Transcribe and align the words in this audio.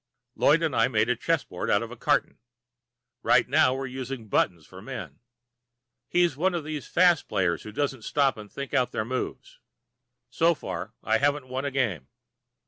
Lloyd 0.33 0.63
and 0.63 0.75
I 0.75 0.87
made 0.87 1.09
a 1.09 1.15
chessboard 1.15 1.69
out 1.69 1.83
of 1.83 1.91
a 1.91 1.95
carton. 1.95 2.39
Right 3.21 3.47
now 3.47 3.75
we're 3.75 3.85
using 3.85 4.29
buttons 4.29 4.65
for 4.65 4.81
men. 4.81 5.19
He's 6.07 6.35
one 6.35 6.55
of 6.55 6.63
these 6.63 6.87
fast 6.87 7.27
players 7.27 7.61
who 7.61 7.71
don't 7.71 8.03
stop 8.03 8.35
and 8.35 8.51
think 8.51 8.73
out 8.73 8.93
their 8.93 9.05
moves. 9.05 9.59
And 9.59 10.35
so 10.35 10.55
far 10.55 10.95
I 11.03 11.19
haven't 11.19 11.49
won 11.49 11.65
a 11.65 11.69
game. 11.71 12.07